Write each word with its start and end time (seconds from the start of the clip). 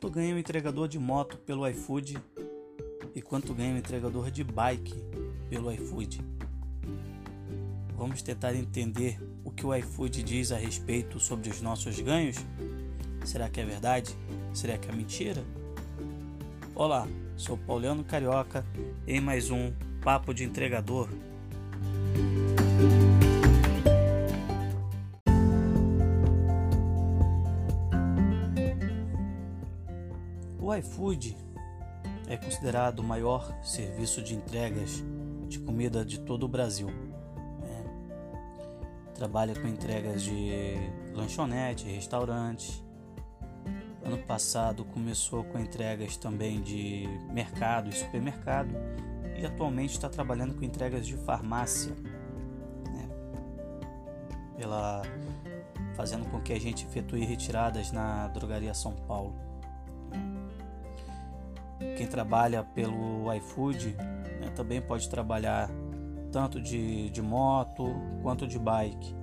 quanto 0.00 0.14
ganha 0.14 0.32
um 0.32 0.38
entregador 0.38 0.86
de 0.86 0.96
moto 0.96 1.36
pelo 1.38 1.68
iFood 1.68 2.22
e 3.16 3.20
quanto 3.20 3.52
ganha 3.52 3.74
um 3.74 3.78
entregador 3.78 4.30
de 4.30 4.44
bike 4.44 4.94
pelo 5.50 5.72
iFood. 5.72 6.20
Vamos 7.96 8.22
tentar 8.22 8.54
entender 8.54 9.20
o 9.44 9.50
que 9.50 9.66
o 9.66 9.74
iFood 9.74 10.22
diz 10.22 10.52
a 10.52 10.56
respeito 10.56 11.18
sobre 11.18 11.50
os 11.50 11.60
nossos 11.60 11.98
ganhos? 11.98 12.36
Será 13.24 13.48
que 13.48 13.60
é 13.60 13.64
verdade? 13.64 14.16
Será 14.54 14.78
que 14.78 14.88
é 14.88 14.92
mentira? 14.92 15.42
Olá, 16.76 17.08
sou 17.36 17.58
Pauliano 17.58 18.04
Carioca 18.04 18.64
em 19.04 19.20
mais 19.20 19.50
um 19.50 19.72
Papo 20.00 20.32
de 20.32 20.44
Entregador. 20.44 21.08
iFood 30.78 31.36
é 32.28 32.36
considerado 32.36 33.00
o 33.00 33.04
maior 33.04 33.50
serviço 33.62 34.22
de 34.22 34.34
entregas 34.34 35.02
de 35.48 35.58
comida 35.58 36.04
de 36.04 36.20
todo 36.20 36.44
o 36.44 36.48
Brasil. 36.48 36.88
É. 37.62 39.14
Trabalha 39.14 39.54
com 39.54 39.66
entregas 39.66 40.22
de 40.22 40.76
lanchonete, 41.14 41.86
restaurante. 41.86 42.84
Ano 44.04 44.18
passado 44.18 44.84
começou 44.84 45.42
com 45.44 45.58
entregas 45.58 46.16
também 46.16 46.60
de 46.60 47.06
mercado 47.32 47.88
e 47.88 47.92
supermercado 47.92 48.74
e 49.38 49.46
atualmente 49.46 49.92
está 49.92 50.08
trabalhando 50.08 50.54
com 50.54 50.64
entregas 50.64 51.06
de 51.06 51.16
farmácia, 51.16 51.94
né? 52.92 53.08
pela 54.56 55.02
fazendo 55.94 56.26
com 56.30 56.40
que 56.40 56.52
a 56.52 56.60
gente 56.60 56.86
efetue 56.86 57.24
retiradas 57.24 57.90
na 57.90 58.28
drogaria 58.28 58.72
São 58.72 58.92
Paulo. 58.92 59.47
Quem 61.98 62.06
trabalha 62.06 62.62
pelo 62.62 63.34
iFood 63.34 63.96
né, 64.40 64.52
também 64.54 64.80
pode 64.80 65.10
trabalhar 65.10 65.68
tanto 66.30 66.60
de, 66.60 67.10
de 67.10 67.20
moto 67.20 67.92
quanto 68.22 68.46
de 68.46 68.56
bike. 68.56 69.16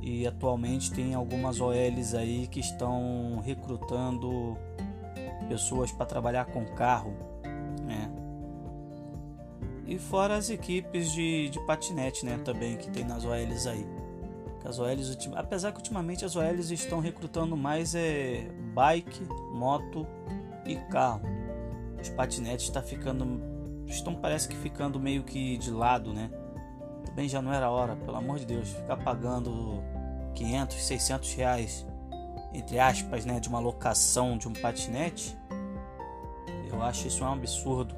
E 0.00 0.24
atualmente 0.24 0.92
tem 0.92 1.12
algumas 1.14 1.60
OLs 1.60 2.14
aí 2.14 2.46
que 2.46 2.60
estão 2.60 3.42
recrutando 3.44 4.56
pessoas 5.48 5.90
para 5.90 6.06
trabalhar 6.06 6.44
com 6.44 6.64
carro. 6.64 7.16
Né? 7.84 8.08
E 9.84 9.98
fora 9.98 10.36
as 10.36 10.50
equipes 10.50 11.10
de, 11.10 11.48
de 11.48 11.58
patinete 11.66 12.24
né, 12.24 12.38
também 12.44 12.76
que 12.76 12.88
tem 12.90 13.02
nas 13.02 13.24
OLs 13.24 13.66
aí. 13.66 13.84
As 14.64 14.78
OLs, 14.78 15.18
apesar 15.34 15.72
que 15.72 15.78
ultimamente 15.78 16.24
as 16.24 16.36
OLs 16.36 16.70
estão 16.70 17.00
recrutando 17.00 17.56
mais 17.56 17.92
é, 17.92 18.48
bike, 18.72 19.26
moto 19.52 20.06
e 20.64 20.76
carro 20.92 21.43
os 22.04 22.10
patinetes 22.10 22.66
está 22.66 22.82
ficando 22.82 23.42
estão 23.86 24.14
parece 24.14 24.48
que 24.48 24.56
ficando 24.56 24.98
meio 24.98 25.22
que 25.22 25.58
de 25.58 25.70
lado, 25.70 26.12
né? 26.12 26.30
Também 27.04 27.28
já 27.28 27.42
não 27.42 27.52
era 27.52 27.70
hora, 27.70 27.96
pelo 27.96 28.16
amor 28.16 28.38
de 28.38 28.46
Deus, 28.46 28.68
ficar 28.70 28.96
pagando 28.96 29.82
500, 30.34 30.76
600 30.76 31.34
reais 31.34 31.86
entre 32.54 32.78
aspas, 32.78 33.24
né, 33.24 33.40
de 33.40 33.48
uma 33.48 33.58
locação 33.58 34.38
de 34.38 34.46
um 34.46 34.52
patinete. 34.52 35.36
Eu 36.70 36.80
acho 36.80 37.08
isso 37.08 37.24
um 37.24 37.32
absurdo. 37.32 37.94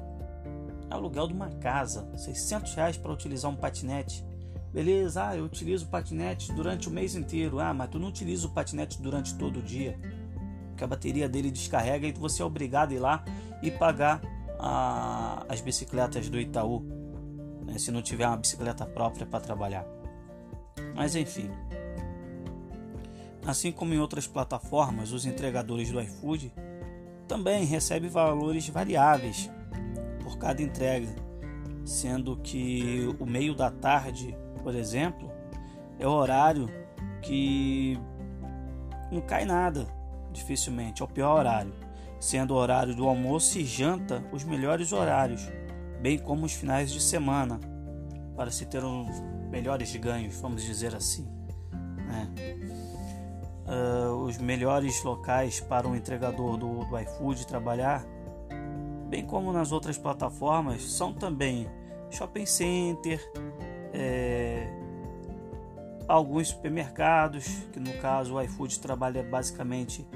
Aluguel 0.89 1.27
de 1.27 1.33
uma 1.33 1.49
casa, 1.49 2.09
600 2.15 2.73
reais 2.73 2.97
para 2.97 3.11
utilizar 3.11 3.51
um 3.51 3.55
patinete. 3.55 4.25
Beleza, 4.73 5.27
ah, 5.27 5.37
eu 5.37 5.45
utilizo 5.45 5.85
o 5.85 5.89
patinete 5.89 6.51
durante 6.53 6.87
o 6.87 6.91
mês 6.91 7.15
inteiro. 7.15 7.59
Ah, 7.59 7.73
mas 7.73 7.89
tu 7.89 7.99
não 7.99 8.07
utiliza 8.07 8.47
o 8.47 8.49
patinete 8.49 8.99
durante 9.01 9.35
todo 9.35 9.59
o 9.59 9.61
dia 9.61 9.97
que 10.75 10.83
a 10.83 10.87
bateria 10.87 11.27
dele 11.27 11.49
descarrega 11.49 12.07
e 12.07 12.11
você 12.11 12.41
é 12.41 12.45
obrigado 12.45 12.91
a 12.91 12.93
ir 12.93 12.99
lá 12.99 13.25
e 13.61 13.71
pagar 13.71 14.21
a, 14.59 15.45
as 15.49 15.61
bicicletas 15.61 16.29
do 16.29 16.39
Itaú, 16.39 16.81
né, 17.65 17.77
se 17.77 17.91
não 17.91 18.01
tiver 18.01 18.27
uma 18.27 18.37
bicicleta 18.37 18.85
própria 18.85 19.25
para 19.25 19.39
trabalhar. 19.39 19.85
Mas 20.95 21.15
enfim. 21.15 21.49
Assim 23.45 23.71
como 23.71 23.93
em 23.93 23.99
outras 23.99 24.27
plataformas, 24.27 25.11
os 25.11 25.25
entregadores 25.25 25.89
do 25.91 26.01
iFood 26.01 26.53
também 27.27 27.65
recebem 27.65 28.09
valores 28.09 28.67
variáveis 28.67 29.49
por 30.21 30.37
cada 30.37 30.61
entrega, 30.61 31.07
sendo 31.85 32.35
que 32.37 33.07
o 33.19 33.25
meio 33.25 33.55
da 33.55 33.71
tarde, 33.71 34.35
por 34.63 34.75
exemplo, 34.75 35.31
é 35.99 36.05
o 36.05 36.11
horário 36.11 36.69
que 37.21 37.97
não 39.11 39.21
cai 39.21 39.45
nada 39.45 39.87
dificilmente, 40.31 41.01
é 41.01 41.05
o 41.05 41.07
pior 41.07 41.39
horário, 41.39 41.73
sendo 42.19 42.53
o 42.53 42.57
horário 42.57 42.95
do 42.95 43.07
almoço 43.07 43.57
e 43.59 43.65
janta 43.65 44.23
os 44.31 44.43
melhores 44.43 44.91
horários, 44.91 45.47
bem 46.01 46.17
como 46.17 46.45
os 46.45 46.53
finais 46.53 46.91
de 46.91 47.01
semana, 47.01 47.59
para 48.35 48.51
se 48.51 48.65
ter 48.65 48.83
uns 48.83 49.21
melhores 49.49 49.95
ganhos, 49.95 50.39
vamos 50.39 50.63
dizer 50.63 50.95
assim. 50.95 51.27
Né? 51.71 52.33
Uh, 53.67 54.23
os 54.23 54.37
melhores 54.37 55.03
locais 55.03 55.59
para 55.59 55.87
o 55.87 55.95
entregador 55.95 56.57
do, 56.57 56.85
do 56.85 56.99
iFood 56.99 57.45
trabalhar, 57.45 58.05
bem 59.09 59.25
como 59.25 59.51
nas 59.51 59.71
outras 59.71 59.97
plataformas, 59.97 60.83
são 60.83 61.13
também 61.13 61.67
shopping 62.09 62.45
center, 62.45 63.19
é, 63.93 64.67
alguns 66.07 66.49
supermercados, 66.49 67.45
que 67.71 67.79
no 67.79 67.93
caso 67.97 68.35
o 68.35 68.41
iFood 68.41 68.79
trabalha 68.79 69.23
basicamente 69.23 70.07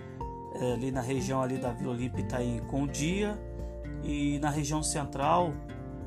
ali 0.63 0.91
na 0.91 1.01
região 1.01 1.41
ali 1.41 1.57
da 1.57 1.71
Vila 1.71 1.91
Olímpia 1.91 2.21
Itaim 2.21 2.59
com 2.69 2.83
o 2.83 2.87
dia 2.87 3.39
e 4.03 4.39
na 4.39 4.49
região 4.49 4.83
central 4.83 5.51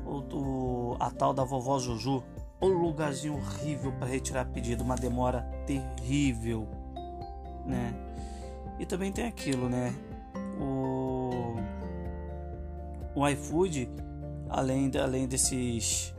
o, 0.05 0.19
o, 0.35 0.97
a 0.99 1.09
tal 1.09 1.33
da 1.33 1.43
vovó 1.43 1.79
Juju 1.79 2.23
o 2.59 2.67
lugarzinho 2.67 3.35
horrível 3.35 3.91
para 3.93 4.07
retirar 4.07 4.45
pedido 4.45 4.83
uma 4.83 4.95
demora 4.95 5.41
terrível 5.65 6.67
né? 7.65 7.93
E 8.79 8.85
também 8.85 9.11
tem 9.11 9.25
aquilo 9.25 9.67
né? 9.69 9.93
O 10.59 11.55
o 13.15 13.27
iFood 13.29 13.89
além 14.49 14.91
além 15.01 15.27
desses 15.27 16.13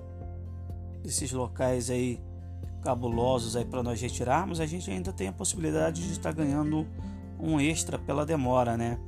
desses 1.03 1.33
locais 1.33 1.91
aí 1.91 2.21
cabulosos 2.83 3.57
aí 3.57 3.65
para 3.65 3.83
nós 3.83 4.01
retirarmos 4.01 4.61
a 4.61 4.67
gente 4.67 4.91
ainda 4.91 5.13
tem 5.13 5.29
a 5.29 5.33
possibilidade 5.33 6.03
de 6.07 6.13
estar 6.13 6.33
ganhando 6.33 6.87
um 7.39 7.61
extra 7.61 7.99
pela 7.99 8.25
demora, 8.25 8.77
né? 8.77 8.99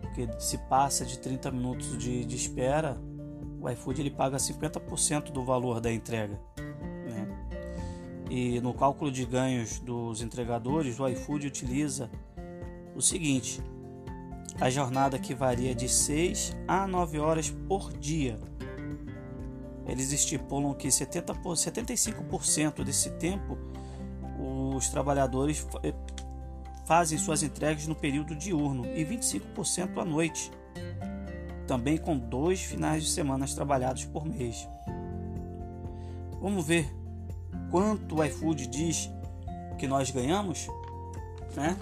Porque 0.00 0.28
se 0.38 0.58
passa 0.58 1.04
de 1.04 1.18
30 1.18 1.50
minutos 1.50 1.98
de, 1.98 2.24
de 2.24 2.36
espera, 2.36 2.96
o 3.60 3.68
iFood 3.70 4.00
ele 4.00 4.10
paga 4.10 4.36
50% 4.36 5.32
do 5.32 5.44
valor 5.44 5.80
da 5.80 5.92
entrega. 5.92 6.38
Né? 6.56 7.28
E 8.30 8.60
no 8.60 8.74
cálculo 8.74 9.10
de 9.10 9.24
ganhos 9.24 9.78
dos 9.80 10.22
entregadores, 10.22 11.00
o 11.00 11.08
iFood 11.08 11.46
utiliza 11.46 12.10
o 12.94 13.02
seguinte: 13.02 13.60
a 14.60 14.70
jornada 14.70 15.18
que 15.18 15.34
varia 15.34 15.74
de 15.74 15.88
6 15.88 16.56
a 16.68 16.86
9 16.86 17.18
horas 17.18 17.50
por 17.50 17.92
dia. 17.92 18.38
Eles 19.86 20.12
estipulam 20.12 20.72
que 20.74 20.90
70 20.90 21.34
por, 21.34 21.56
75% 21.56 22.82
desse 22.84 23.10
tempo 23.12 23.58
os 24.76 24.88
trabalhadores 24.88 25.66
fazem 26.84 27.18
suas 27.18 27.42
entregas 27.42 27.86
no 27.86 27.94
período 27.94 28.34
diurno 28.34 28.84
e 28.86 29.04
25% 29.04 29.98
à 29.98 30.04
noite, 30.04 30.50
também 31.66 31.96
com 31.96 32.16
dois 32.16 32.62
finais 32.62 33.02
de 33.02 33.10
semana 33.10 33.46
trabalhados 33.54 34.04
por 34.04 34.24
mês. 34.24 34.68
Vamos 36.40 36.66
ver 36.66 36.94
quanto 37.70 38.16
o 38.16 38.24
iFood 38.24 38.66
diz 38.66 39.10
que 39.78 39.86
nós 39.86 40.10
ganhamos, 40.10 40.68
né? 41.56 41.76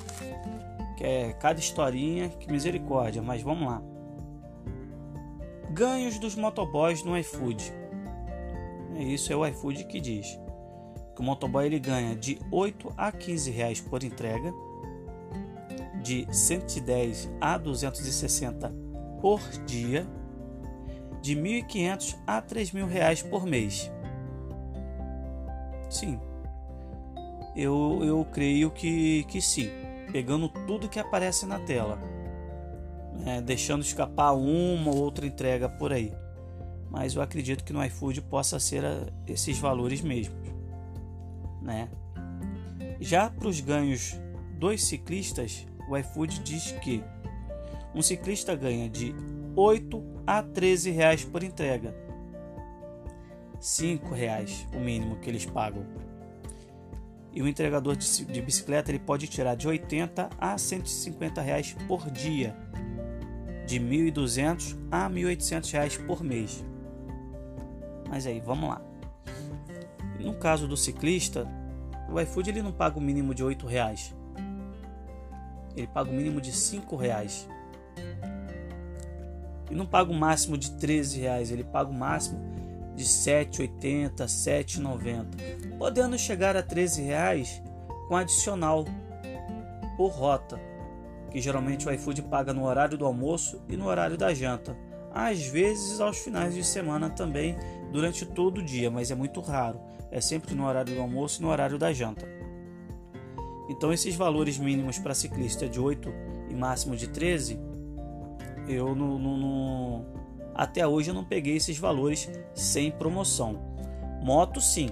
Que 0.97 1.05
é 1.05 1.33
cada 1.33 1.59
historinha, 1.59 2.29
que 2.29 2.51
misericórdia, 2.51 3.21
mas 3.21 3.43
vamos 3.43 3.67
lá. 3.67 3.83
Ganhos 5.71 6.19
dos 6.19 6.37
motoboys 6.37 7.03
no 7.03 7.19
iFood. 7.19 7.73
É 8.95 9.03
isso 9.03 9.33
é 9.33 9.37
o 9.37 9.45
iFood 9.47 9.85
que 9.85 10.01
diz. 10.01 10.39
Que 11.17 11.21
o 11.21 11.25
motoboy 11.25 11.67
ele 11.67 11.81
ganha 11.81 12.15
de 12.15 12.39
8 12.51 12.93
a 12.97 13.11
15 13.11 13.51
reais 13.51 13.81
por 13.81 14.05
entrega 14.05 14.53
de 16.03 16.27
110 16.31 17.31
a 17.41 17.57
260 17.57 18.73
por 19.21 19.41
dia, 19.67 20.07
de 21.21 21.37
1.500 21.37 22.17
a 22.27 22.43
3.000 22.43 22.87
reais 22.87 23.23
por 23.23 23.47
mês. 23.47 23.91
Sim, 25.89 26.19
eu, 27.55 28.01
eu 28.03 28.25
creio 28.25 28.71
que, 28.71 29.25
que 29.25 29.41
sim, 29.41 29.69
pegando 30.11 30.49
tudo 30.49 30.89
que 30.89 30.99
aparece 30.99 31.47
na 31.47 31.59
tela, 31.59 31.99
né, 33.21 33.41
deixando 33.41 33.83
escapar 33.83 34.33
uma 34.33 34.91
ou 34.91 34.97
outra 34.97 35.27
entrega 35.27 35.69
por 35.69 35.93
aí. 35.93 36.13
Mas 36.91 37.15
eu 37.15 37.23
acredito 37.23 37.65
que 37.65 37.73
no 37.73 37.85
iFood 37.85 38.21
possa 38.23 38.59
ser 38.59 38.85
a, 38.85 39.07
esses 39.27 39.59
valores 39.59 40.01
mesmos. 40.01 40.49
Né? 41.63 41.89
Já 43.01 43.31
para 43.31 43.49
os 43.49 43.61
ganhos 43.61 44.15
dos 44.59 44.85
ciclistas, 44.85 45.67
o 45.89 45.97
iFood 45.97 46.41
diz 46.41 46.73
que 46.73 47.03
um 47.95 48.03
ciclista 48.03 48.55
ganha 48.55 48.89
de 48.89 49.15
8 49.55 50.03
a 50.27 50.43
13 50.43 50.91
reais 50.91 51.25
por 51.25 51.43
entrega. 51.43 51.95
5 53.61 54.15
reais 54.15 54.67
o 54.75 54.81
mínimo 54.81 55.17
que 55.17 55.29
eles 55.29 55.47
pagam. 55.47 55.87
E 57.33 57.41
o 57.41 57.49
entregador 57.49 57.97
de 57.97 58.43
bicicleta 58.43 58.91
ele 58.91 58.99
pode 58.99 59.27
tirar 59.27 59.55
de 59.55 59.67
80 59.67 60.29
a 60.39 60.59
150 60.59 61.41
reais 61.41 61.75
por 61.87 62.11
dia, 62.11 62.55
de 63.67 63.81
1.200 63.81 64.77
a 64.91 65.09
1.800 65.09 65.73
reais 65.73 65.97
por 65.97 66.23
mês. 66.23 66.63
Mas 68.09 68.27
aí, 68.27 68.41
vamos 68.41 68.69
lá. 68.69 68.83
No 70.21 70.35
caso 70.35 70.69
do 70.69 70.77
ciclista, 70.77 71.49
o 72.11 72.21
iFood 72.21 72.51
ele 72.51 72.63
não 72.63 72.73
paga 72.73 72.99
o 72.99 73.03
mínimo 73.03 73.35
de 73.35 73.43
8 73.43 73.67
reais. 73.67 74.15
Ele 75.77 75.87
paga 75.87 76.11
o 76.11 76.13
mínimo 76.13 76.41
de 76.41 76.53
5 76.53 76.97
reais. 76.97 77.49
E 79.71 79.75
não 79.75 79.87
paga 79.87 80.11
o 80.11 80.15
máximo 80.15 80.59
de 80.59 80.73
13 80.73 81.21
reais, 81.21 81.51
ele 81.51 81.65
paga 81.65 81.91
o 81.91 81.95
máximo 81.95 82.39
de 82.95 83.05
7,80, 83.05 84.17
7,90, 84.27 85.79
podendo 85.79 86.19
chegar 86.19 86.57
a 86.57 86.63
13 86.63 87.03
reais 87.03 87.63
com 88.07 88.17
adicional 88.17 88.85
por 89.97 90.09
rota, 90.09 90.61
que 91.31 91.41
geralmente 91.41 91.89
o 91.89 91.93
iFood 91.93 92.23
paga 92.23 92.53
no 92.53 92.65
horário 92.65 92.99
do 92.99 93.07
almoço 93.07 93.63
e 93.69 93.77
no 93.77 93.87
horário 93.87 94.19
da 94.19 94.35
janta, 94.35 94.77
às 95.15 95.47
vezes 95.47 96.01
aos 96.01 96.19
finais 96.19 96.55
de 96.55 96.65
semana 96.65 97.09
também 97.09 97.57
durante 97.91 98.27
todo 98.27 98.59
o 98.59 98.63
dia, 98.63 98.91
mas 98.91 99.11
é 99.11 99.15
muito 99.15 99.41
raro, 99.41 99.81
é 100.11 100.21
sempre 100.21 100.55
no 100.55 100.67
horário 100.67 100.95
do 100.95 101.01
almoço 101.01 101.41
e 101.41 101.43
no 101.43 101.51
horário 101.51 101.79
da 101.79 101.93
janta. 101.93 102.42
Então 103.73 103.91
esses 103.91 104.15
valores 104.15 104.59
mínimos 104.59 104.99
para 104.99 105.15
ciclista 105.15 105.67
de 105.67 105.81
8 105.81 106.13
e 106.51 106.55
máximo 106.55 106.95
de 106.95 107.09
13 107.09 107.59
eu 108.69 108.95
não, 108.95 109.19
não, 109.19 109.37
não, 109.39 110.07
até 110.55 110.87
hoje 110.87 111.11
eu 111.11 111.15
não 111.15 111.25
peguei 111.25 111.57
esses 111.57 111.79
valores 111.79 112.31
sem 112.55 112.91
promoção. 112.91 113.59
Moto 114.23 114.61
sim, 114.61 114.91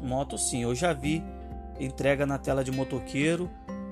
moto 0.00 0.38
sim, 0.38 0.62
eu 0.62 0.74
já 0.76 0.92
vi 0.92 1.22
entrega 1.80 2.24
na 2.24 2.38
tela 2.38 2.62
de 2.62 2.70
motoqueiro 2.70 3.50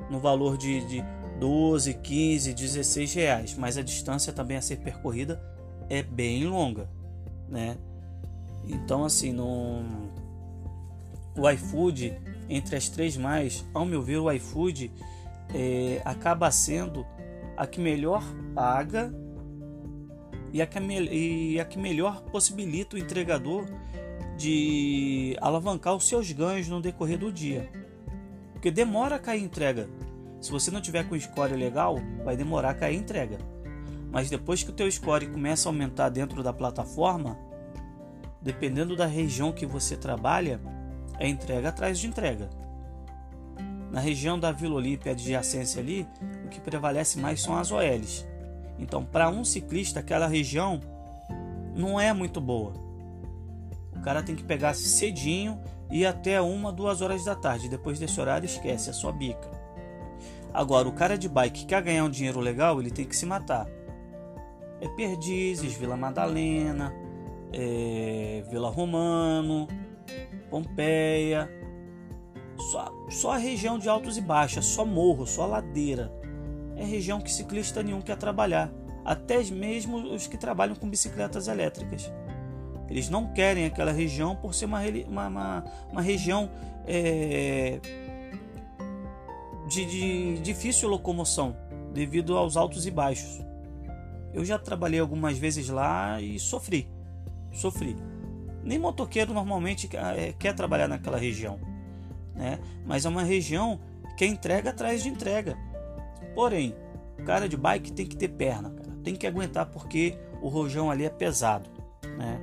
no 0.09 0.21
valor 0.21 0.57
de, 0.57 0.87
de 0.87 1.05
12, 1.41 1.95
15, 1.95 2.55
16 2.55 3.15
reais, 3.15 3.57
mas 3.59 3.77
a 3.77 3.83
distância 3.83 4.33
também 4.33 4.57
a 4.57 4.63
ser 4.63 4.77
percorrida 4.77 5.43
é 5.89 6.01
bem 6.01 6.45
longa, 6.45 6.89
né? 7.49 7.77
Então 8.65 9.05
assim, 9.05 9.33
no 9.33 9.83
o 11.37 11.51
iFood 11.51 12.30
entre 12.51 12.77
as 12.77 12.89
três 12.89 13.17
mais, 13.17 13.65
ao 13.73 13.87
meu 13.87 14.03
ver, 14.03 14.19
o 14.19 14.31
iFood 14.33 14.93
é, 15.55 16.03
acaba 16.05 16.51
sendo 16.51 17.07
a 17.57 17.67
que 17.67 17.81
melhor 17.81 18.23
paga 18.55 19.15
e 20.53 20.61
a 20.61 20.67
que, 20.67 20.79
e 20.79 21.61
a 21.61 21.65
que 21.65 21.79
melhor 21.79 22.23
possibilita 22.23 22.97
o 22.97 22.99
entregador 22.99 23.67
de 24.37 25.37
alavancar 25.41 25.95
os 25.95 26.09
seus 26.09 26.33
ganhos 26.33 26.67
no 26.67 26.81
decorrer 26.81 27.19
do 27.19 27.33
dia. 27.33 27.71
Porque 28.53 28.71
demora 28.71 29.17
a 29.17 29.19
cair 29.19 29.43
entrega. 29.43 29.89
Se 30.41 30.51
você 30.51 30.71
não 30.71 30.81
tiver 30.81 31.09
com 31.09 31.19
score 31.19 31.55
legal, 31.55 31.99
vai 32.25 32.37
demorar 32.37 32.71
a 32.71 32.75
cair 32.75 32.97
entrega. 32.97 33.39
Mas 34.11 34.29
depois 34.29 34.63
que 34.63 34.71
o 34.71 34.73
teu 34.73 34.91
score 34.91 35.29
começa 35.29 35.69
a 35.69 35.71
aumentar 35.71 36.09
dentro 36.09 36.43
da 36.43 36.53
plataforma, 36.53 37.39
dependendo 38.43 38.97
da 38.97 39.07
região 39.07 39.53
que 39.53 39.67
você 39.67 39.97
trabalha, 39.97 40.61
é 41.21 41.29
entrega 41.29 41.69
atrás 41.69 41.99
de 41.99 42.09
entrega. 42.09 42.49
Na 43.91 44.01
região 44.01 44.39
da 44.39 44.51
Vila 44.51 44.77
Olímpia 44.77 45.13
adjacência 45.13 45.81
ali, 45.81 46.09
o 46.45 46.49
que 46.49 46.61
prevalece 46.61 47.19
mais 47.19 47.43
são 47.43 47.57
as 47.57 47.71
OLs. 47.71 48.27
Então, 48.79 49.05
para 49.05 49.29
um 49.29 49.45
ciclista, 49.45 50.01
aquela 50.01 50.27
região 50.27 50.81
não 51.77 52.01
é 52.01 52.13
muito 52.13 52.41
boa. 52.41 52.73
O 53.95 54.01
cara 54.01 54.23
tem 54.23 54.35
que 54.35 54.43
pegar 54.43 54.75
cedinho 54.75 55.61
e 55.91 56.07
até 56.07 56.41
uma, 56.41 56.73
duas 56.73 57.03
horas 57.03 57.25
da 57.25 57.35
tarde. 57.35 57.69
Depois 57.69 57.99
desse 57.99 58.19
horário, 58.19 58.47
esquece, 58.47 58.89
é 58.89 58.93
só 58.93 59.13
bica. 59.13 59.51
Agora, 60.55 60.89
o 60.89 60.93
cara 60.93 61.19
de 61.19 61.29
bike 61.29 61.61
que 61.61 61.67
quer 61.67 61.83
ganhar 61.83 62.05
um 62.05 62.11
dinheiro 62.11 62.41
legal, 62.41 62.81
ele 62.81 62.91
tem 62.91 63.05
que 63.05 63.15
se 63.15 63.27
matar. 63.27 63.69
É 64.81 64.89
Perdizes, 64.89 65.75
Vila 65.75 65.97
Madalena, 65.97 66.95
é 67.53 68.43
Vila 68.51 68.71
Romano, 68.71 69.69
Pompeia, 70.51 71.49
só, 72.59 72.93
só 73.09 73.33
a 73.33 73.37
região 73.39 73.79
de 73.79 73.89
altos 73.89 74.17
e 74.17 74.21
baixas, 74.21 74.67
só 74.67 74.85
morro, 74.85 75.27
só 75.27 75.47
ladeira. 75.47 76.13
É 76.77 76.85
região 76.85 77.21
que 77.21 77.33
ciclista 77.33 77.83
nenhum 77.83 78.01
quer 78.01 78.17
trabalhar, 78.17 78.73
até 79.05 79.43
mesmo 79.45 79.97
os 80.15 80.27
que 80.27 80.37
trabalham 80.37 80.75
com 80.75 80.89
bicicletas 80.89 81.49
elétricas. 81.49 82.13
Eles 82.89 83.09
não 83.09 83.33
querem 83.33 83.67
aquela 83.67 83.93
região 83.93 84.35
por 84.35 84.53
ser 84.53 84.65
uma, 84.65 84.81
uma, 85.09 85.29
uma, 85.29 85.65
uma 85.93 86.03
região 86.03 86.51
é, 86.87 87.79
de, 89.69 89.85
de 89.87 90.39
difícil 90.41 90.89
locomoção 90.89 91.57
devido 91.95 92.37
aos 92.37 92.57
altos 92.57 92.87
e 92.87 92.91
baixos. 92.91 93.41
Eu 94.33 94.45
já 94.45 94.59
trabalhei 94.59 95.01
algumas 95.01 95.39
vezes 95.39 95.69
lá 95.69 96.21
e 96.21 96.39
sofri. 96.39 96.89
Sofri. 97.53 97.97
Nem 98.63 98.79
motoqueiro 98.79 99.33
normalmente 99.33 99.89
é, 99.97 100.35
quer 100.39 100.55
trabalhar 100.55 100.89
naquela 100.89 101.19
região 101.19 101.59
né? 102.41 102.59
Mas 102.87 103.05
é 103.05 103.09
uma 103.09 103.23
região 103.23 103.79
que 104.17 104.25
é 104.25 104.27
entrega 104.27 104.71
atrás 104.71 105.03
de 105.03 105.09
entrega. 105.11 105.57
Porém, 106.35 106.75
o 107.19 107.23
cara 107.23 107.49
de 107.49 107.57
bike 107.57 107.93
tem 107.93 108.07
que 108.07 108.17
ter 108.17 108.29
perna, 108.29 108.71
cara. 108.71 108.91
tem 109.05 109.15
que 109.15 109.27
aguentar 109.27 109.67
porque 109.67 110.17
o 110.41 110.49
rojão 110.49 110.91
ali 110.91 111.05
é 111.05 111.11
pesado, 111.11 111.69
né? 112.17 112.41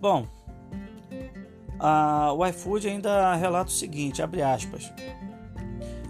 Bom, 0.00 0.26
a, 1.78 2.32
o 2.32 2.44
iFood 2.46 2.88
ainda 2.88 3.34
relata 3.34 3.70
o 3.70 3.72
seguinte, 3.72 4.22
abre 4.22 4.42
aspas, 4.42 4.92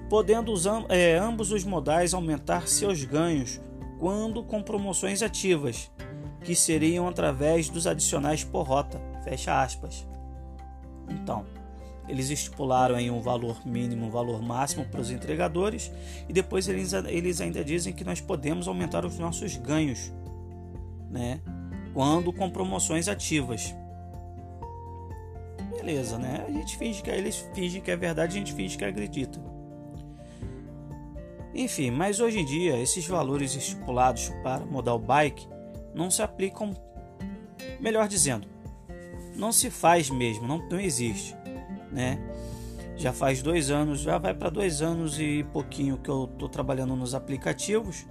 podendo 0.09 0.53
usam, 0.53 0.87
é, 0.89 1.17
ambos 1.17 1.53
os 1.53 1.65
modais 1.65 2.15
aumentar 2.15 2.67
seus 2.67 3.05
ganhos 3.05 3.61
quando 3.99 4.43
com 4.43 4.63
promoções 4.63 5.23
ativas, 5.23 5.91
que 6.49 6.55
seriam 6.55 7.07
através 7.07 7.69
dos 7.69 7.87
adicionais 7.87 8.43
por 8.43 8.63
rota, 8.63 8.99
fecha 9.23 9.63
aspas. 9.63 10.09
Então, 11.07 11.45
eles 12.09 12.31
estipularam 12.31 12.97
aí 12.97 13.11
um 13.11 13.21
valor 13.21 13.61
mínimo, 13.67 14.07
um 14.07 14.11
valor 14.11 14.41
máximo 14.41 14.87
para 14.87 14.99
os 14.99 15.11
entregadores 15.11 15.93
e 16.27 16.33
depois 16.33 16.67
eles, 16.67 16.95
eles 16.95 17.43
ainda 17.43 17.63
dizem 17.63 17.93
que 17.93 18.03
nós 18.03 18.19
podemos 18.19 18.67
aumentar 18.67 19.05
os 19.05 19.19
nossos 19.19 19.59
ganhos, 19.59 20.11
né? 21.11 21.39
Quando 21.93 22.33
com 22.33 22.49
promoções 22.49 23.09
ativas. 23.09 23.75
Beleza, 25.77 26.17
né? 26.17 26.47
A 26.49 26.51
gente 26.51 26.79
finge 26.79 27.03
que 27.03 27.11
eles 27.11 27.47
fingem 27.55 27.83
que 27.83 27.91
é 27.91 27.97
verdade, 27.97 28.37
a 28.37 28.39
gente 28.39 28.55
finge 28.55 28.79
que 28.79 28.87
acredita. 28.87 29.39
Enfim, 31.55 31.91
mas 31.91 32.21
hoje 32.21 32.39
em 32.39 32.45
dia 32.47 32.81
esses 32.81 33.07
valores 33.07 33.55
estipulados 33.55 34.31
para 34.43 34.65
modal 34.65 34.99
bike 34.99 35.58
não 35.99 36.13
se 36.13 36.23
aplicam, 36.23 36.73
melhor 37.81 38.07
dizendo, 38.07 38.47
não 39.35 39.51
se 39.51 39.69
faz 39.69 40.09
mesmo, 40.09 40.47
não, 40.47 40.59
não 40.69 40.79
existe, 40.79 41.37
né? 41.91 42.21
Já 42.97 43.13
faz 43.13 43.43
dois 43.43 43.69
anos, 43.69 44.01
já 44.01 44.17
vai 44.17 44.33
para 44.33 44.49
dois 44.49 44.81
anos 44.81 45.19
e 45.19 45.45
pouquinho 45.53 45.99
que 45.99 46.09
eu 46.09 46.31
estou 46.33 46.49
trabalhando 46.49 46.95
nos 46.95 47.17
aplicativos 47.17 48.07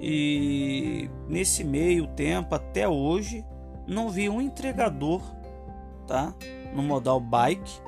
e 0.00 1.10
nesse 1.28 1.62
meio 1.62 2.06
tempo 2.06 2.54
até 2.54 2.88
hoje 2.88 3.44
não 3.86 4.08
vi 4.08 4.30
um 4.30 4.40
entregador, 4.40 5.20
tá? 6.06 6.34
No 6.74 6.82
modal 6.82 7.20
bike 7.20 7.82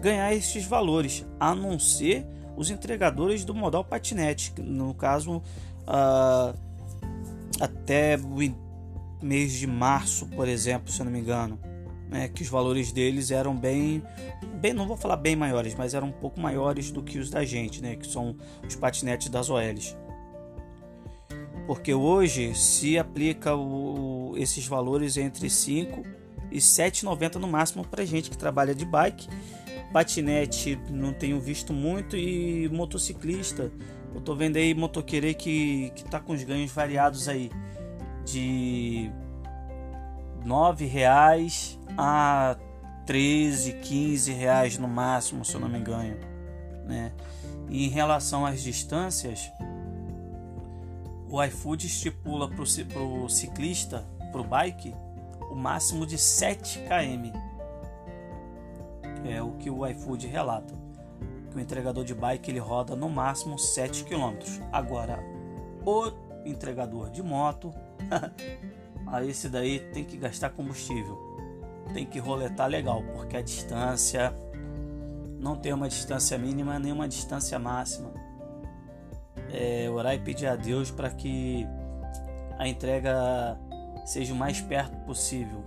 ganhar 0.00 0.32
esses 0.32 0.64
valores, 0.64 1.26
a 1.40 1.54
não 1.54 1.78
ser 1.78 2.24
os 2.56 2.70
entregadores 2.70 3.44
do 3.44 3.54
modal 3.54 3.84
patinete, 3.84 4.52
no 4.60 4.94
caso 4.94 5.38
uh, 5.38 6.56
até 7.60 8.16
o 8.16 9.24
mês 9.24 9.52
de 9.52 9.66
março, 9.66 10.26
por 10.28 10.48
exemplo, 10.48 10.92
se 10.92 11.00
eu 11.00 11.04
não 11.04 11.12
me 11.12 11.20
engano, 11.20 11.58
né, 12.08 12.28
que 12.28 12.42
os 12.42 12.48
valores 12.48 12.92
deles 12.92 13.30
eram 13.30 13.56
bem, 13.56 14.02
bem, 14.60 14.72
não 14.72 14.86
vou 14.86 14.96
falar 14.96 15.16
bem 15.16 15.34
maiores, 15.34 15.74
mas 15.74 15.94
eram 15.94 16.08
um 16.08 16.12
pouco 16.12 16.40
maiores 16.40 16.90
do 16.90 17.02
que 17.02 17.18
os 17.18 17.30
da 17.30 17.44
gente, 17.44 17.82
né, 17.82 17.96
que 17.96 18.06
são 18.06 18.36
os 18.66 18.76
patinetes 18.76 19.28
das 19.28 19.50
OLs. 19.50 19.96
Porque 21.66 21.94
hoje 21.94 22.54
se 22.54 22.98
aplica 22.98 23.54
o, 23.54 24.34
esses 24.36 24.66
valores 24.66 25.16
entre 25.16 25.48
5 25.48 26.02
e 26.50 26.58
7,90 26.58 27.36
no 27.36 27.48
máximo 27.48 27.84
para 27.84 28.04
gente 28.04 28.30
que 28.30 28.36
trabalha 28.36 28.74
de 28.74 28.84
bike. 28.84 29.28
Patinete 29.92 30.78
não 30.90 31.12
tenho 31.12 31.40
visto 31.40 31.72
muito 31.72 32.16
e 32.16 32.68
motociclista. 32.68 33.72
Eu 34.14 34.20
tô 34.20 34.34
vendo 34.34 34.56
aí 34.56 34.72
motoqueiro 34.74 35.34
que, 35.34 35.90
que 35.96 36.04
tá 36.04 36.20
com 36.20 36.32
os 36.32 36.42
ganhos 36.44 36.70
variados 36.70 37.28
aí 37.28 37.50
de 38.24 39.10
nove 40.44 40.86
reais 40.86 41.78
a 41.98 42.56
13, 43.06 43.74
15 43.74 44.32
reais 44.32 44.78
no 44.78 44.88
máximo, 44.88 45.44
se 45.44 45.54
eu 45.54 45.60
não 45.60 45.68
me 45.68 45.78
engano. 45.78 46.16
Né? 46.86 47.12
E 47.68 47.86
em 47.86 47.88
relação 47.88 48.46
às 48.46 48.62
distâncias, 48.62 49.50
o 51.28 51.42
iFood 51.42 51.86
estipula 51.86 52.48
para 52.48 52.62
o 52.62 53.28
ciclista, 53.28 54.06
para 54.30 54.40
o 54.40 54.44
bike, 54.44 54.94
o 55.50 55.54
máximo 55.54 56.06
de 56.06 56.18
7 56.18 56.80
km. 56.80 57.36
É 59.28 59.42
o 59.42 59.52
que 59.52 59.70
o 59.70 59.86
iFood 59.86 60.26
relata. 60.26 60.83
O 61.54 61.60
entregador 61.60 62.04
de 62.04 62.14
bike 62.14 62.50
ele 62.50 62.58
roda 62.58 62.96
no 62.96 63.08
máximo 63.08 63.58
7 63.58 64.04
km. 64.04 64.34
Agora, 64.72 65.22
o 65.86 66.10
entregador 66.44 67.10
de 67.10 67.22
moto, 67.22 67.72
a 69.06 69.24
esse 69.24 69.48
daí 69.48 69.78
tem 69.92 70.04
que 70.04 70.16
gastar 70.16 70.50
combustível. 70.50 71.16
Tem 71.92 72.04
que 72.04 72.18
roletar 72.18 72.68
legal, 72.68 73.02
porque 73.14 73.36
a 73.36 73.42
distância 73.42 74.34
não 75.38 75.54
tem 75.54 75.72
uma 75.72 75.88
distância 75.88 76.36
mínima 76.38 76.78
nem 76.78 76.90
uma 76.90 77.06
distância 77.06 77.58
máxima. 77.58 78.10
É, 79.52 79.88
orar 79.88 80.14
e 80.14 80.18
pedir 80.18 80.46
a 80.46 80.56
Deus 80.56 80.90
para 80.90 81.10
que 81.10 81.66
a 82.58 82.66
entrega 82.66 83.58
seja 84.04 84.32
o 84.32 84.36
mais 84.36 84.60
perto 84.60 84.96
possível, 85.04 85.62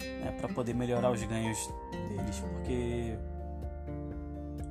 né, 0.00 0.32
para 0.38 0.52
poder 0.52 0.74
melhorar 0.74 1.10
os 1.10 1.22
ganhos 1.22 1.58
deles, 1.92 2.40
porque 2.40 3.16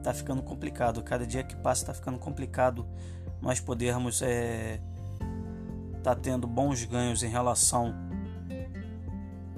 tá 0.03 0.13
ficando 0.13 0.41
complicado. 0.41 1.01
Cada 1.03 1.25
dia 1.25 1.43
que 1.43 1.55
passa 1.55 1.87
tá 1.87 1.93
ficando 1.93 2.17
complicado 2.17 2.85
nós 3.41 3.59
podermos 3.59 4.21
é, 4.21 4.79
tá 6.03 6.15
tendo 6.15 6.47
bons 6.47 6.83
ganhos 6.85 7.23
em 7.23 7.29
relação 7.29 7.93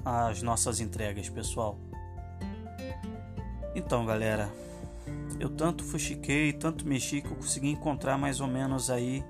às 0.04 0.42
nossas 0.42 0.80
entregas, 0.80 1.28
pessoal. 1.28 1.78
Então, 3.74 4.04
galera, 4.04 4.50
eu 5.40 5.48
tanto 5.48 5.82
fuxiquei, 5.82 6.52
tanto 6.52 6.86
mexi 6.86 7.22
que 7.22 7.28
eu 7.30 7.36
consegui 7.36 7.70
encontrar 7.70 8.18
mais 8.18 8.40
ou 8.40 8.46
menos 8.46 8.90
aí 8.90 9.24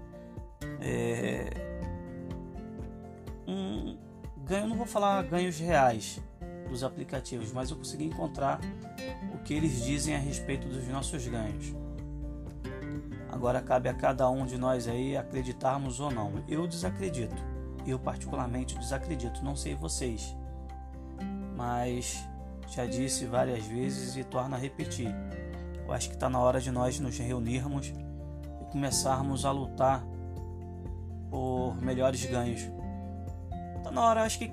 é, 0.80 1.48
um 3.46 3.96
ganho, 4.44 4.68
não 4.68 4.76
vou 4.76 4.86
falar 4.86 5.22
ganhos 5.22 5.58
reais 5.58 6.20
dos 6.68 6.82
aplicativos, 6.82 7.52
mas 7.52 7.70
eu 7.70 7.76
consegui 7.76 8.04
encontrar 8.04 8.60
que 9.44 9.54
eles 9.54 9.84
dizem 9.84 10.14
a 10.14 10.18
respeito 10.18 10.68
dos 10.68 10.86
nossos 10.88 11.26
ganhos. 11.26 11.74
Agora 13.30 13.60
cabe 13.60 13.88
a 13.88 13.94
cada 13.94 14.28
um 14.28 14.44
de 14.44 14.58
nós 14.58 14.86
aí 14.86 15.16
acreditarmos 15.16 16.00
ou 16.00 16.10
não. 16.10 16.44
Eu 16.46 16.66
desacredito. 16.66 17.42
Eu 17.86 17.98
particularmente 17.98 18.78
desacredito, 18.78 19.42
não 19.42 19.56
sei 19.56 19.74
vocês. 19.74 20.36
Mas 21.56 22.24
já 22.68 22.86
disse 22.86 23.26
várias 23.26 23.64
vezes 23.64 24.16
e 24.16 24.24
torno 24.24 24.54
a 24.54 24.58
repetir. 24.58 25.12
Eu 25.84 25.92
acho 25.92 26.08
que 26.08 26.14
está 26.14 26.28
na 26.28 26.38
hora 26.38 26.60
de 26.60 26.70
nós 26.70 27.00
nos 27.00 27.18
reunirmos 27.18 27.92
e 28.60 28.64
começarmos 28.70 29.44
a 29.44 29.50
lutar 29.50 30.04
por 31.28 31.74
melhores 31.82 32.24
ganhos. 32.26 32.60
Está 33.78 33.90
na 33.90 34.04
hora, 34.04 34.22
acho 34.22 34.38
que 34.38 34.52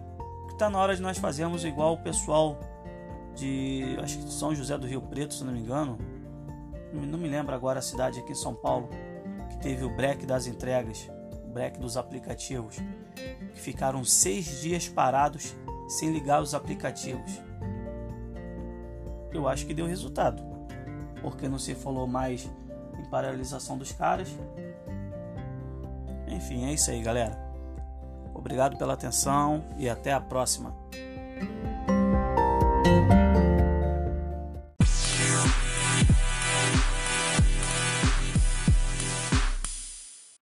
está 0.49 0.69
na 0.69 0.79
hora 0.79 0.95
de 0.95 1.01
nós 1.01 1.17
fazermos 1.17 1.63
igual 1.63 1.93
o 1.93 1.97
pessoal 1.97 2.57
de, 3.39 3.97
acho 4.01 4.17
que 4.19 4.31
São 4.31 4.53
José 4.53 4.77
do 4.77 4.87
Rio 4.87 5.01
Preto, 5.01 5.33
se 5.33 5.43
não 5.43 5.53
me 5.53 5.59
engano. 5.59 5.97
Não 6.93 7.19
me 7.19 7.27
lembro 7.27 7.53
agora 7.53 7.79
a 7.79 7.81
cidade 7.81 8.19
aqui 8.19 8.31
em 8.31 8.35
São 8.35 8.53
Paulo 8.53 8.89
que 9.49 9.57
teve 9.59 9.83
o 9.83 9.95
break 9.95 10.25
das 10.25 10.47
entregas, 10.47 11.09
o 11.43 11.47
break 11.51 11.79
dos 11.79 11.97
aplicativos, 11.97 12.77
que 13.53 13.59
ficaram 13.59 14.03
seis 14.03 14.61
dias 14.61 14.87
parados 14.87 15.55
sem 15.87 16.11
ligar 16.11 16.41
os 16.41 16.53
aplicativos. 16.53 17.41
Eu 19.31 19.47
acho 19.47 19.65
que 19.65 19.73
deu 19.73 19.85
resultado 19.85 20.43
porque 21.21 21.47
não 21.47 21.59
se 21.59 21.75
falou 21.75 22.07
mais 22.07 22.49
em 22.97 23.05
paralisação 23.09 23.77
dos 23.77 23.91
caras. 23.91 24.29
Enfim, 26.27 26.65
é 26.65 26.73
isso 26.73 26.89
aí, 26.91 27.01
galera. 27.01 27.37
Obrigado 28.33 28.77
pela 28.77 28.93
atenção 28.93 29.63
e 29.77 29.89
até 29.89 30.13
a 30.13 30.21
próxima. 30.21 30.73